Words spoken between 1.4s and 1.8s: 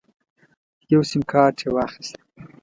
یې